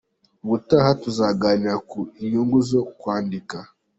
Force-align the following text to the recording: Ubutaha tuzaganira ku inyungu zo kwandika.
Ubutaha 0.45 0.91
tuzaganira 1.03 1.75
ku 1.89 1.99
inyungu 2.21 2.57
zo 2.69 2.81
kwandika. 2.99 3.57